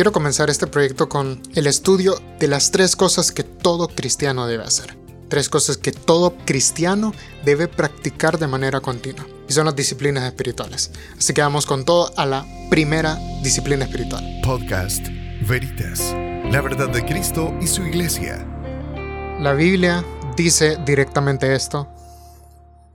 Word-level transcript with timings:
quiero 0.00 0.12
comenzar 0.12 0.48
este 0.48 0.66
proyecto 0.66 1.10
con 1.10 1.42
el 1.54 1.66
estudio 1.66 2.18
de 2.38 2.48
las 2.48 2.70
tres 2.70 2.96
cosas 2.96 3.32
que 3.32 3.44
todo 3.44 3.86
cristiano 3.86 4.46
debe 4.46 4.64
hacer. 4.64 4.96
Tres 5.28 5.50
cosas 5.50 5.76
que 5.76 5.92
todo 5.92 6.38
cristiano 6.46 7.12
debe 7.44 7.68
practicar 7.68 8.38
de 8.38 8.46
manera 8.46 8.80
continua. 8.80 9.26
Y 9.46 9.52
son 9.52 9.66
las 9.66 9.76
disciplinas 9.76 10.24
espirituales. 10.24 10.90
Así 11.18 11.34
que 11.34 11.42
vamos 11.42 11.66
con 11.66 11.84
todo 11.84 12.14
a 12.16 12.24
la 12.24 12.46
primera 12.70 13.18
disciplina 13.42 13.84
espiritual. 13.84 14.24
Podcast 14.42 15.06
Veritas. 15.46 16.00
La 16.50 16.62
verdad 16.62 16.88
de 16.88 17.04
Cristo 17.04 17.54
y 17.60 17.66
su 17.66 17.82
iglesia. 17.82 18.38
La 19.38 19.52
Biblia 19.52 20.02
dice 20.34 20.78
directamente 20.82 21.54
esto, 21.54 21.90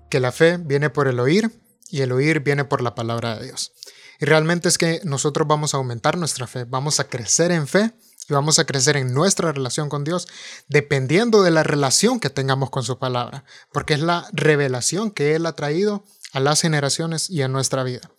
que 0.09 0.19
la 0.19 0.31
fe 0.31 0.57
viene 0.57 0.89
por 0.89 1.07
el 1.07 1.19
oír 1.19 1.51
y 1.87 2.01
el 2.01 2.11
oír 2.11 2.39
viene 2.39 2.65
por 2.65 2.81
la 2.81 2.95
palabra 2.95 3.37
de 3.37 3.45
Dios. 3.45 3.73
Y 4.19 4.25
realmente 4.25 4.69
es 4.69 4.77
que 4.77 5.01
nosotros 5.03 5.47
vamos 5.47 5.73
a 5.73 5.77
aumentar 5.77 6.17
nuestra 6.17 6.47
fe, 6.47 6.65
vamos 6.65 6.99
a 6.99 7.07
crecer 7.07 7.51
en 7.51 7.67
fe 7.67 7.91
y 8.27 8.33
vamos 8.33 8.59
a 8.59 8.65
crecer 8.65 8.97
en 8.97 9.13
nuestra 9.13 9.51
relación 9.51 9.89
con 9.89 10.03
Dios 10.03 10.27
dependiendo 10.67 11.43
de 11.43 11.51
la 11.51 11.63
relación 11.63 12.19
que 12.19 12.29
tengamos 12.29 12.69
con 12.69 12.83
su 12.83 12.97
palabra, 12.97 13.43
porque 13.71 13.93
es 13.93 13.99
la 13.99 14.27
revelación 14.33 15.11
que 15.11 15.35
Él 15.35 15.45
ha 15.45 15.53
traído 15.53 16.03
a 16.33 16.39
las 16.39 16.61
generaciones 16.61 17.29
y 17.29 17.41
a 17.41 17.47
nuestra 17.47 17.83
vida. 17.83 18.11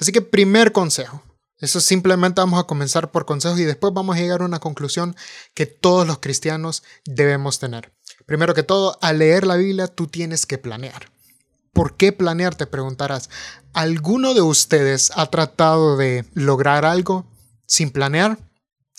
Así 0.00 0.12
que 0.12 0.22
primer 0.22 0.72
consejo, 0.72 1.22
eso 1.58 1.80
simplemente 1.80 2.40
vamos 2.40 2.58
a 2.58 2.66
comenzar 2.66 3.12
por 3.12 3.24
consejos 3.24 3.60
y 3.60 3.64
después 3.64 3.92
vamos 3.94 4.16
a 4.16 4.18
llegar 4.18 4.42
a 4.42 4.46
una 4.46 4.58
conclusión 4.58 5.14
que 5.54 5.66
todos 5.66 6.06
los 6.06 6.18
cristianos 6.18 6.82
debemos 7.04 7.60
tener. 7.60 7.92
Primero 8.26 8.52
que 8.54 8.64
todo, 8.64 8.98
al 9.00 9.18
leer 9.18 9.46
la 9.46 9.56
Biblia 9.56 9.86
tú 9.86 10.08
tienes 10.08 10.44
que 10.44 10.58
planear. 10.58 11.12
¿Por 11.72 11.96
qué 11.96 12.12
planear? 12.12 12.54
Te 12.54 12.66
preguntarás. 12.66 13.30
¿Alguno 13.72 14.34
de 14.34 14.42
ustedes 14.42 15.10
ha 15.16 15.26
tratado 15.30 15.96
de 15.96 16.24
lograr 16.34 16.84
algo 16.84 17.26
sin 17.66 17.90
planear? 17.90 18.38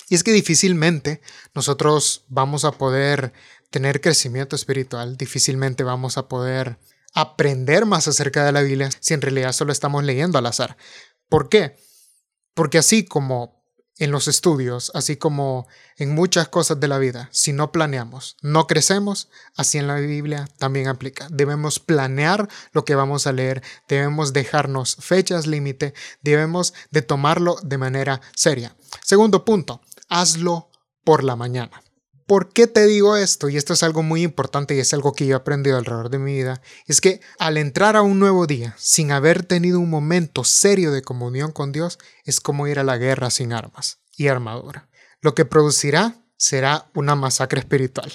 Y 0.10 0.16
es 0.16 0.24
que 0.24 0.32
difícilmente 0.32 1.22
nosotros 1.54 2.26
vamos 2.28 2.66
a 2.66 2.72
poder 2.72 3.34
tener 3.70 4.02
crecimiento 4.02 4.56
espiritual, 4.56 5.18
difícilmente 5.18 5.84
vamos 5.84 6.18
a 6.18 6.28
poder 6.28 6.78
aprender 7.14 7.86
más 7.86 8.08
acerca 8.08 8.46
de 8.46 8.52
la 8.52 8.62
Biblia 8.62 8.90
si 9.00 9.14
en 9.14 9.22
realidad 9.22 9.52
solo 9.52 9.72
estamos 9.72 10.04
leyendo 10.04 10.38
al 10.38 10.46
azar. 10.46 10.78
¿Por 11.30 11.50
qué? 11.50 11.78
Porque 12.54 12.78
así 12.78 13.06
como 13.06 13.63
en 14.04 14.12
los 14.12 14.28
estudios, 14.28 14.92
así 14.96 15.16
como 15.16 15.66
en 15.96 16.14
muchas 16.14 16.50
cosas 16.50 16.78
de 16.82 16.90
la 16.90 16.98
vida, 16.98 17.30
si 17.32 17.54
no 17.54 17.72
planeamos, 17.72 18.36
no 18.42 18.68
crecemos, 18.68 19.30
así 19.56 19.78
en 19.78 19.88
la 19.88 19.96
Biblia 19.96 20.50
también 20.58 20.90
aplica. 20.90 21.28
Debemos 21.30 21.80
planear 21.80 22.50
lo 22.74 22.84
que 22.84 22.96
vamos 22.96 23.28
a 23.28 23.32
leer, 23.32 23.64
debemos 23.88 24.34
dejarnos 24.34 24.98
fechas 24.98 25.48
límite, 25.48 25.94
debemos 26.22 26.74
de 26.92 27.02
tomarlo 27.02 27.56
de 27.64 27.78
manera 27.78 28.20
seria. 28.36 28.76
Segundo 29.02 29.46
punto, 29.46 29.82
hazlo 30.10 30.70
por 31.06 31.24
la 31.24 31.38
mañana. 31.38 31.83
¿Por 32.34 32.52
qué 32.52 32.66
te 32.66 32.88
digo 32.88 33.16
esto? 33.16 33.48
Y 33.48 33.58
esto 33.58 33.74
es 33.74 33.84
algo 33.84 34.02
muy 34.02 34.24
importante 34.24 34.74
y 34.74 34.80
es 34.80 34.92
algo 34.96 35.14
que 35.14 35.28
yo 35.28 35.36
he 35.36 35.38
aprendido 35.38 35.78
alrededor 35.78 36.10
de 36.10 36.18
mi 36.18 36.34
vida. 36.34 36.64
Es 36.88 37.00
que 37.00 37.22
al 37.38 37.58
entrar 37.58 37.96
a 37.96 38.02
un 38.02 38.18
nuevo 38.18 38.48
día 38.48 38.74
sin 38.80 39.12
haber 39.12 39.44
tenido 39.44 39.80
un 39.80 39.92
momento 39.92 40.44
serio 40.44 40.92
de 40.92 41.04
comunión 41.04 41.52
con 41.52 41.72
Dios 41.72 42.00
es 42.26 42.42
como 42.42 42.68
ir 42.68 42.80
a 42.80 42.84
la 42.84 42.98
guerra 42.98 43.30
sin 43.30 43.54
armas 43.54 44.00
y 44.18 44.30
armadura. 44.30 44.90
Lo 45.22 45.36
que 45.36 45.46
producirá 45.46 46.24
será 46.36 46.90
una 46.96 47.14
masacre 47.14 47.60
espiritual. 47.60 48.12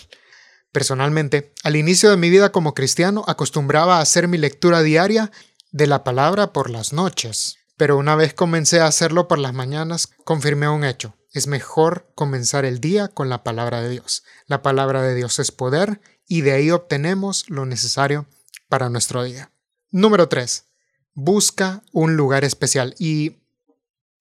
Personalmente, 0.72 1.52
al 1.62 1.76
inicio 1.76 2.10
de 2.10 2.16
mi 2.16 2.28
vida 2.28 2.50
como 2.50 2.74
cristiano 2.74 3.22
acostumbraba 3.28 3.98
a 3.98 4.00
hacer 4.00 4.26
mi 4.26 4.36
lectura 4.36 4.82
diaria 4.82 5.30
de 5.70 5.86
la 5.86 6.02
palabra 6.02 6.52
por 6.52 6.70
las 6.70 6.92
noches. 6.92 7.58
Pero 7.76 7.96
una 7.96 8.16
vez 8.16 8.34
comencé 8.34 8.80
a 8.80 8.88
hacerlo 8.88 9.28
por 9.28 9.38
las 9.38 9.54
mañanas, 9.54 10.08
confirmé 10.24 10.68
un 10.68 10.82
hecho 10.82 11.14
es 11.38 11.46
mejor 11.46 12.10
comenzar 12.14 12.64
el 12.64 12.80
día 12.80 13.08
con 13.08 13.28
la 13.28 13.42
palabra 13.42 13.80
de 13.80 13.88
Dios. 13.88 14.24
La 14.46 14.60
palabra 14.60 15.02
de 15.02 15.14
Dios 15.14 15.38
es 15.38 15.52
poder 15.52 16.00
y 16.26 16.42
de 16.42 16.52
ahí 16.52 16.70
obtenemos 16.70 17.48
lo 17.48 17.64
necesario 17.64 18.26
para 18.68 18.90
nuestro 18.90 19.24
día. 19.24 19.50
Número 19.90 20.28
3. 20.28 20.64
Busca 21.14 21.82
un 21.92 22.16
lugar 22.16 22.44
especial 22.44 22.94
y 22.98 23.38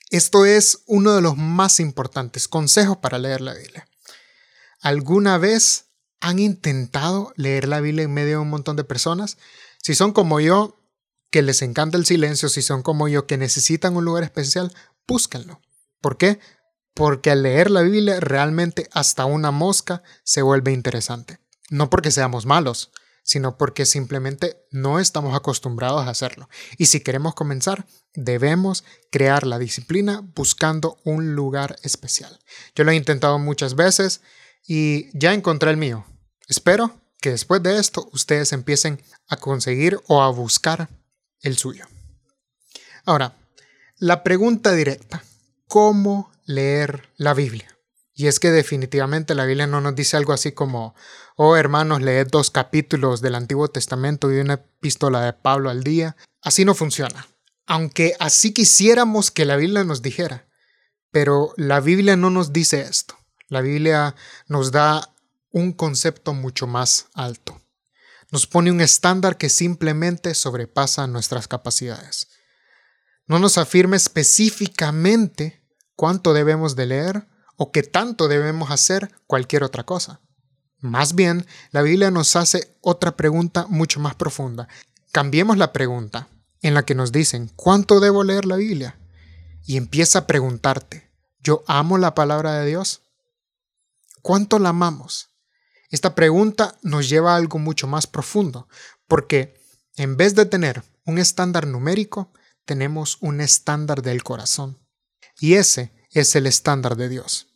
esto 0.09 0.45
es 0.45 0.83
uno 0.85 1.13
de 1.13 1.21
los 1.21 1.35
más 1.35 1.79
importantes 1.79 2.47
consejos 2.47 2.97
para 2.97 3.19
leer 3.19 3.41
la 3.41 3.53
Biblia. 3.53 3.87
¿Alguna 4.79 5.37
vez 5.37 5.85
han 6.21 6.39
intentado 6.39 7.33
leer 7.35 7.67
la 7.67 7.81
Biblia 7.81 8.05
en 8.05 8.13
medio 8.13 8.37
de 8.37 8.43
un 8.43 8.49
montón 8.49 8.77
de 8.77 8.83
personas? 8.83 9.37
Si 9.83 9.95
son 9.95 10.13
como 10.13 10.39
yo, 10.39 10.79
que 11.29 11.41
les 11.41 11.61
encanta 11.61 11.97
el 11.97 12.05
silencio, 12.05 12.47
si 12.47 12.61
son 12.61 12.83
como 12.83 13.07
yo, 13.07 13.27
que 13.27 13.37
necesitan 13.37 13.97
un 13.97 14.05
lugar 14.05 14.23
especial, 14.23 14.73
búsquenlo. 15.07 15.61
¿Por 15.99 16.17
qué? 16.17 16.39
Porque 16.97 17.29
al 17.29 17.43
leer 17.43 17.69
la 17.69 17.83
Biblia 17.83 18.19
realmente 18.19 18.89
hasta 18.91 19.25
una 19.25 19.51
mosca 19.51 20.01
se 20.23 20.41
vuelve 20.41 20.71
interesante. 20.71 21.37
No 21.69 21.91
porque 21.91 22.09
seamos 22.09 22.47
malos, 22.47 22.91
sino 23.21 23.55
porque 23.55 23.85
simplemente 23.85 24.65
no 24.71 24.99
estamos 24.99 25.35
acostumbrados 25.35 26.07
a 26.07 26.09
hacerlo. 26.09 26.49
Y 26.75 26.87
si 26.87 27.01
queremos 27.01 27.35
comenzar, 27.35 27.85
debemos 28.15 28.83
crear 29.11 29.45
la 29.45 29.59
disciplina 29.59 30.23
buscando 30.33 30.97
un 31.03 31.35
lugar 31.35 31.75
especial. 31.83 32.39
Yo 32.73 32.83
lo 32.83 32.91
he 32.91 32.95
intentado 32.95 33.37
muchas 33.37 33.75
veces 33.75 34.21
y 34.65 35.15
ya 35.15 35.35
encontré 35.35 35.69
el 35.69 35.77
mío. 35.77 36.03
Espero 36.47 36.99
que 37.21 37.29
después 37.29 37.61
de 37.61 37.77
esto 37.77 38.09
ustedes 38.11 38.53
empiecen 38.53 39.03
a 39.27 39.37
conseguir 39.37 39.99
o 40.07 40.23
a 40.23 40.31
buscar 40.31 40.89
el 41.41 41.57
suyo. 41.57 41.85
Ahora, 43.05 43.37
la 43.97 44.23
pregunta 44.23 44.73
directa, 44.73 45.23
¿cómo 45.67 46.31
leer 46.47 47.09
la 47.17 47.33
Biblia. 47.33 47.77
Y 48.15 48.25
es 48.25 48.39
que 48.39 48.49
definitivamente 48.49 49.35
la 49.35 49.45
Biblia 49.45 49.67
no 49.67 49.79
nos 49.79 49.93
dice 49.93 50.17
algo 50.17 50.33
así 50.33 50.51
como, 50.53 50.95
oh 51.35 51.55
hermanos, 51.55 52.01
leed 52.01 52.27
dos 52.31 52.49
capítulos 52.49 53.21
del 53.21 53.35
Antiguo 53.35 53.67
Testamento 53.67 54.31
y 54.31 54.39
una 54.39 54.55
epístola 54.55 55.21
de 55.21 55.33
Pablo 55.33 55.69
al 55.69 55.83
día. 55.83 56.15
Así 56.41 56.65
no 56.65 56.73
funciona. 56.73 57.27
Aunque 57.67 58.15
así 58.19 58.53
quisiéramos 58.53 59.29
que 59.29 59.45
la 59.45 59.55
Biblia 59.55 59.83
nos 59.83 60.01
dijera. 60.01 60.47
Pero 61.11 61.53
la 61.57 61.79
Biblia 61.79 62.15
no 62.15 62.31
nos 62.31 62.53
dice 62.53 62.81
esto. 62.81 63.15
La 63.49 63.61
Biblia 63.61 64.15
nos 64.47 64.71
da 64.71 65.13
un 65.51 65.73
concepto 65.73 66.33
mucho 66.33 66.65
más 66.65 67.07
alto. 67.13 67.61
Nos 68.31 68.47
pone 68.47 68.71
un 68.71 68.81
estándar 68.81 69.37
que 69.37 69.49
simplemente 69.49 70.33
sobrepasa 70.33 71.07
nuestras 71.07 71.47
capacidades. 71.47 72.27
No 73.27 73.39
nos 73.39 73.57
afirma 73.57 73.95
específicamente 73.97 75.61
cuánto 75.95 76.33
debemos 76.33 76.75
de 76.75 76.85
leer 76.85 77.27
o 77.57 77.71
qué 77.71 77.83
tanto 77.83 78.27
debemos 78.27 78.71
hacer 78.71 79.11
cualquier 79.27 79.63
otra 79.63 79.83
cosa. 79.83 80.21
Más 80.79 81.15
bien, 81.15 81.45
la 81.71 81.81
Biblia 81.81 82.09
nos 82.09 82.35
hace 82.35 82.77
otra 82.81 83.17
pregunta 83.17 83.65
mucho 83.67 83.99
más 83.99 84.15
profunda. 84.15 84.69
Cambiemos 85.11 85.57
la 85.57 85.73
pregunta 85.73 86.29
en 86.61 86.73
la 86.73 86.85
que 86.85 86.95
nos 86.95 87.11
dicen, 87.11 87.51
¿cuánto 87.55 87.99
debo 87.99 88.23
leer 88.23 88.45
la 88.45 88.55
Biblia? 88.55 88.97
Y 89.65 89.75
empieza 89.75 90.19
a 90.19 90.27
preguntarte, 90.27 91.11
¿yo 91.39 91.63
amo 91.67 91.97
la 91.97 92.15
palabra 92.15 92.53
de 92.53 92.67
Dios? 92.67 93.01
¿Cuánto 94.21 94.59
la 94.59 94.69
amamos? 94.69 95.29
Esta 95.89 96.15
pregunta 96.15 96.77
nos 96.81 97.09
lleva 97.09 97.33
a 97.33 97.37
algo 97.37 97.59
mucho 97.59 97.87
más 97.87 98.07
profundo, 98.07 98.67
porque 99.07 99.59
en 99.95 100.15
vez 100.15 100.35
de 100.35 100.45
tener 100.45 100.83
un 101.05 101.17
estándar 101.17 101.65
numérico, 101.65 102.31
tenemos 102.67 103.17
un 103.21 103.41
estándar 103.41 104.03
del 104.03 104.23
corazón. 104.23 104.77
Y 105.39 105.55
ese 105.55 105.91
es 106.11 106.35
el 106.35 106.45
estándar 106.45 106.95
de 106.95 107.09
Dios. 107.09 107.47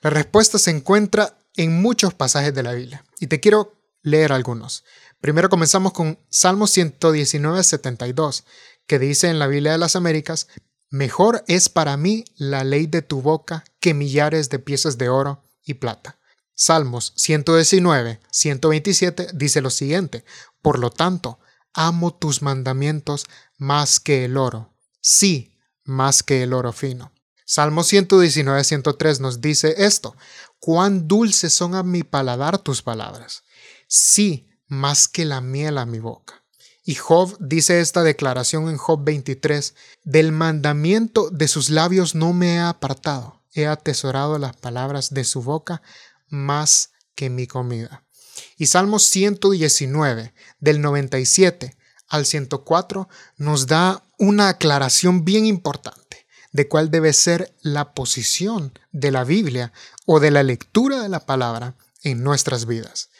La 0.00 0.08
respuesta 0.08 0.58
se 0.58 0.70
encuentra 0.70 1.44
en 1.56 1.82
muchos 1.82 2.14
pasajes 2.14 2.54
de 2.54 2.62
la 2.62 2.72
Biblia 2.72 3.04
y 3.20 3.26
te 3.26 3.40
quiero 3.40 3.74
leer 4.02 4.32
algunos. 4.32 4.84
Primero 5.20 5.50
comenzamos 5.50 5.92
con 5.92 6.18
Salmo 6.30 6.66
119, 6.68 7.64
72, 7.64 8.44
que 8.86 8.98
dice 8.98 9.28
en 9.28 9.38
la 9.38 9.48
Biblia 9.48 9.72
de 9.72 9.78
las 9.78 9.96
Américas, 9.96 10.48
Mejor 10.90 11.44
es 11.48 11.68
para 11.68 11.98
mí 11.98 12.24
la 12.36 12.64
ley 12.64 12.86
de 12.86 13.02
tu 13.02 13.20
boca 13.20 13.62
que 13.78 13.92
millares 13.92 14.48
de 14.48 14.58
piezas 14.58 14.96
de 14.96 15.10
oro 15.10 15.44
y 15.62 15.74
plata. 15.74 16.18
Salmos 16.54 17.12
119, 17.16 18.20
127 18.30 19.28
dice 19.34 19.60
lo 19.60 19.68
siguiente, 19.68 20.24
Por 20.62 20.78
lo 20.78 20.90
tanto, 20.90 21.40
amo 21.74 22.14
tus 22.14 22.40
mandamientos 22.40 23.26
más 23.58 24.00
que 24.00 24.24
el 24.24 24.36
oro. 24.36 24.72
Sí, 25.00 25.54
más 25.84 26.22
que 26.22 26.42
el 26.42 26.52
oro 26.52 26.72
fino. 26.72 27.12
Salmo 27.44 27.82
119, 27.82 28.62
103 28.62 29.20
nos 29.20 29.40
dice 29.40 29.74
esto, 29.78 30.14
cuán 30.60 31.08
dulces 31.08 31.52
son 31.52 31.74
a 31.74 31.82
mi 31.82 32.02
paladar 32.02 32.58
tus 32.58 32.82
palabras, 32.82 33.42
sí, 33.86 34.46
más 34.66 35.08
que 35.08 35.24
la 35.24 35.40
miel 35.40 35.78
a 35.78 35.86
mi 35.86 35.98
boca. 35.98 36.44
Y 36.84 36.94
Job 36.94 37.36
dice 37.40 37.80
esta 37.80 38.02
declaración 38.02 38.68
en 38.68 38.76
Job 38.76 39.02
23, 39.02 39.74
del 40.04 40.30
mandamiento 40.30 41.30
de 41.30 41.48
sus 41.48 41.70
labios 41.70 42.14
no 42.14 42.34
me 42.34 42.56
he 42.56 42.58
apartado, 42.58 43.42
he 43.54 43.66
atesorado 43.66 44.38
las 44.38 44.54
palabras 44.56 45.14
de 45.14 45.24
su 45.24 45.42
boca 45.42 45.80
más 46.28 46.90
que 47.14 47.30
mi 47.30 47.46
comida. 47.46 48.04
Y 48.58 48.66
Salmo 48.66 48.98
119, 48.98 50.34
del 50.60 50.82
97 50.82 51.77
al 52.08 52.26
104, 52.26 53.08
nos 53.36 53.66
da 53.66 54.04
una 54.18 54.48
aclaración 54.48 55.24
bien 55.24 55.46
importante. 55.46 56.08
de 56.50 56.66
cuál 56.66 56.90
debe 56.90 57.12
ser 57.12 57.54
la 57.60 57.92
posición 57.92 58.72
de 58.90 59.10
la 59.10 59.22
Biblia 59.22 59.72
o 60.06 60.18
de 60.18 60.30
la 60.30 60.42
lectura 60.42 61.02
de 61.02 61.10
la 61.10 61.26
palabra 61.26 61.76
en 62.02 62.22
nuestras 62.22 62.66
vidas. 62.66 63.10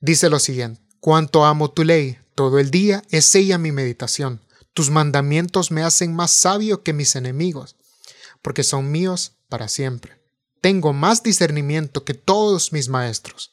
Dice 0.00 0.30
lo 0.30 0.38
siguiente, 0.38 0.80
cuánto 0.98 1.44
amo 1.44 1.70
tu 1.70 1.84
ley, 1.84 2.18
todo 2.34 2.58
el 2.58 2.70
día 2.70 3.02
es 3.10 3.34
ella 3.34 3.58
mi 3.58 3.72
meditación. 3.72 4.40
Tus 4.72 4.90
mandamientos 4.90 5.70
me 5.70 5.82
hacen 5.82 6.14
más 6.14 6.30
sabio 6.30 6.82
que 6.82 6.92
mis 6.92 7.16
enemigos, 7.16 7.76
porque 8.42 8.62
son 8.62 8.90
míos 8.90 9.32
para 9.48 9.68
siempre. 9.68 10.22
Tengo 10.60 10.92
más 10.92 11.22
discernimiento 11.22 12.04
que 12.04 12.14
todos 12.14 12.72
mis 12.72 12.88
maestros, 12.88 13.52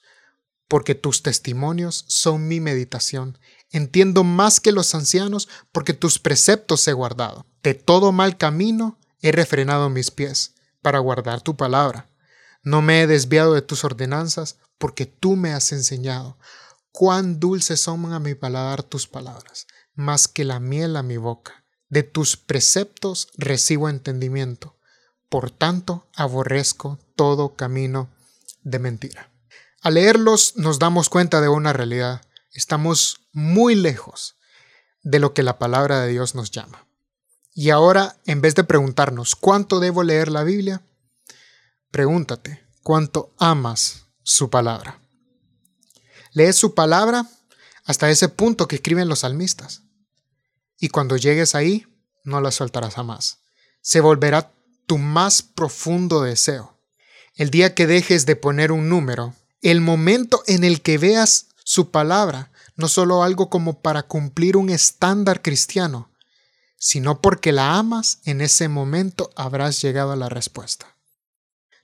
porque 0.67 0.95
tus 0.95 1.23
testimonios 1.23 2.05
son 2.07 2.47
mi 2.47 2.59
meditación. 2.59 3.37
Entiendo 3.75 4.23
más 4.23 4.61
que 4.61 4.71
los 4.71 4.95
ancianos, 4.95 5.49
porque 5.73 5.91
tus 5.91 6.17
preceptos 6.17 6.87
he 6.87 6.93
guardado. 6.93 7.45
De 7.61 7.73
todo 7.73 8.13
mal 8.13 8.37
camino 8.37 8.97
he 9.19 9.33
refrenado 9.33 9.89
mis 9.89 10.11
pies, 10.11 10.53
para 10.81 10.99
guardar 10.99 11.41
tu 11.41 11.57
palabra. 11.57 12.07
No 12.63 12.81
me 12.81 13.01
he 13.01 13.07
desviado 13.07 13.53
de 13.53 13.61
tus 13.61 13.83
ordenanzas, 13.83 14.55
porque 14.77 15.05
tú 15.05 15.35
me 15.35 15.51
has 15.51 15.73
enseñado. 15.73 16.37
Cuán 16.93 17.41
dulces 17.41 17.81
son 17.81 18.13
a 18.13 18.19
mi 18.21 18.33
paladar 18.33 18.81
tus 18.81 19.07
palabras, 19.07 19.67
más 19.93 20.29
que 20.29 20.45
la 20.45 20.61
miel 20.61 20.95
a 20.95 21.03
mi 21.03 21.17
boca. 21.17 21.65
De 21.89 22.03
tus 22.03 22.37
preceptos 22.37 23.27
recibo 23.35 23.89
entendimiento. 23.89 24.77
Por 25.27 25.51
tanto, 25.51 26.07
aborrezco 26.15 26.97
todo 27.17 27.57
camino 27.57 28.09
de 28.63 28.79
mentira. 28.79 29.33
Al 29.81 29.95
leerlos 29.95 30.55
nos 30.55 30.79
damos 30.79 31.09
cuenta 31.09 31.41
de 31.41 31.49
una 31.49 31.73
realidad. 31.73 32.21
Estamos 32.53 33.24
muy 33.35 33.75
lejos 33.75 34.37
de 35.03 35.19
lo 35.19 35.33
que 35.33 35.43
la 35.43 35.59
palabra 35.59 35.99
de 36.01 36.11
Dios 36.11 36.33
nos 36.35 36.51
llama. 36.51 36.87
Y 37.53 37.69
ahora, 37.69 38.17
en 38.25 38.41
vez 38.41 38.55
de 38.55 38.63
preguntarnos 38.63 39.35
cuánto 39.35 39.79
debo 39.79 40.03
leer 40.03 40.31
la 40.31 40.43
Biblia, 40.43 40.81
pregúntate 41.91 42.65
cuánto 42.81 43.33
amas 43.37 44.05
su 44.23 44.49
palabra. 44.49 44.99
Lees 46.31 46.55
su 46.55 46.73
palabra 46.73 47.29
hasta 47.83 48.09
ese 48.09 48.29
punto 48.29 48.67
que 48.67 48.77
escriben 48.77 49.09
los 49.09 49.19
salmistas. 49.19 49.83
Y 50.79 50.89
cuando 50.89 51.17
llegues 51.17 51.55
ahí, 51.55 51.85
no 52.23 52.41
la 52.41 52.51
soltarás 52.51 52.95
jamás. 52.95 53.39
Se 53.81 54.01
volverá 54.01 54.53
tu 54.87 54.97
más 54.97 55.41
profundo 55.41 56.21
deseo. 56.21 56.79
El 57.35 57.49
día 57.49 57.75
que 57.75 57.85
dejes 57.85 58.25
de 58.25 58.35
poner 58.35 58.71
un 58.71 58.87
número, 58.87 59.35
el 59.61 59.81
momento 59.81 60.41
en 60.47 60.63
el 60.63 60.81
que 60.81 60.97
veas 60.97 61.47
su 61.63 61.91
palabra, 61.91 62.51
no 62.75 62.87
solo 62.87 63.23
algo 63.23 63.49
como 63.49 63.81
para 63.81 64.03
cumplir 64.03 64.57
un 64.57 64.69
estándar 64.69 65.41
cristiano, 65.41 66.11
sino 66.77 67.21
porque 67.21 67.51
la 67.51 67.77
amas, 67.77 68.19
en 68.25 68.41
ese 68.41 68.67
momento 68.67 69.29
habrás 69.35 69.81
llegado 69.81 70.11
a 70.11 70.15
la 70.15 70.29
respuesta. 70.29 70.97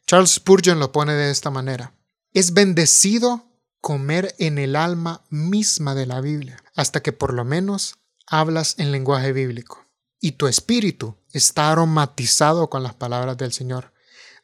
Charles 0.06 0.32
Spurgeon 0.32 0.80
lo 0.80 0.92
pone 0.92 1.14
de 1.14 1.32
esta 1.32 1.50
manera. 1.50 1.94
Es 2.34 2.54
bendecido 2.54 3.46
comer 3.80 4.36
en 4.38 4.58
el 4.58 4.76
alma 4.76 5.24
misma 5.30 5.96
de 5.96 6.06
la 6.06 6.22
Biblia, 6.22 6.64
hasta 6.76 7.02
que 7.02 7.14
por 7.14 7.34
lo 7.34 7.46
menos 7.46 7.96
hablas 8.28 8.76
en 8.78 8.92
lenguaje 8.92 9.34
bíblico. 9.34 9.86
Y 10.20 10.34
tu 10.34 10.48
espíritu 10.48 11.18
está 11.32 11.72
aromatizado 11.72 12.70
con 12.70 12.84
las 12.84 12.94
palabras 12.94 13.38
del 13.38 13.54
Señor, 13.54 13.94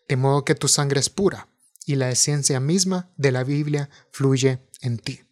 de 0.07 0.15
modo 0.15 0.43
que 0.43 0.55
tu 0.55 0.67
sangre 0.67 0.99
es 0.99 1.09
pura 1.09 1.49
y 1.87 1.95
la 1.95 2.09
esencia 2.09 2.59
misma 2.59 3.09
de 3.15 3.31
la 3.31 3.43
Biblia 3.43 3.89
fluye 4.11 4.59
en 4.81 4.99
ti. 4.99 5.26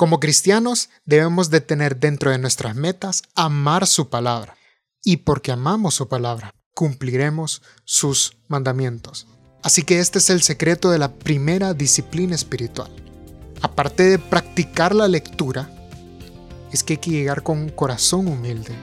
Como 0.00 0.18
cristianos 0.18 0.88
debemos 1.04 1.50
de 1.50 1.60
tener 1.60 2.00
dentro 2.00 2.30
de 2.30 2.38
nuestras 2.38 2.74
metas 2.74 3.22
amar 3.34 3.86
su 3.86 4.08
palabra, 4.08 4.56
y 5.04 5.18
porque 5.18 5.52
amamos 5.52 5.94
su 5.94 6.08
palabra, 6.08 6.54
cumpliremos 6.74 7.60
sus 7.84 8.38
mandamientos. 8.48 9.26
Así 9.62 9.82
que 9.82 10.00
este 10.00 10.18
es 10.18 10.30
el 10.30 10.40
secreto 10.40 10.90
de 10.90 10.96
la 10.96 11.12
primera 11.12 11.74
disciplina 11.74 12.34
espiritual. 12.34 12.90
Aparte 13.60 14.04
de 14.04 14.18
practicar 14.18 14.94
la 14.94 15.06
lectura, 15.06 15.70
es 16.72 16.82
que 16.82 16.94
hay 16.94 16.98
que 16.98 17.10
llegar 17.10 17.42
con 17.42 17.58
un 17.58 17.68
corazón 17.68 18.26
humilde, 18.26 18.74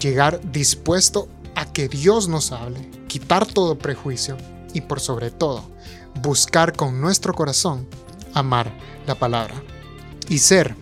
llegar 0.00 0.40
dispuesto 0.52 1.28
a 1.54 1.70
que 1.70 1.86
Dios 1.86 2.28
nos 2.28 2.50
hable, 2.50 2.90
quitar 3.08 3.44
todo 3.44 3.76
prejuicio 3.76 4.38
y 4.72 4.80
por 4.80 5.00
sobre 5.00 5.30
todo, 5.30 5.70
buscar 6.22 6.74
con 6.74 6.98
nuestro 6.98 7.34
corazón 7.34 7.86
amar 8.32 8.72
la 9.06 9.16
palabra 9.16 9.62
y 10.28 10.38
ser 10.38 10.74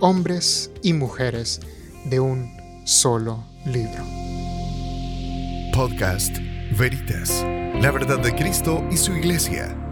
hombres 0.00 0.70
y 0.82 0.92
mujeres 0.92 1.60
de 2.04 2.20
un 2.20 2.50
solo 2.84 3.44
libro. 3.64 4.04
Podcast 5.72 6.36
Veritas, 6.78 7.44
la 7.80 7.90
verdad 7.90 8.18
de 8.18 8.34
Cristo 8.34 8.84
y 8.90 8.96
su 8.96 9.12
iglesia. 9.12 9.85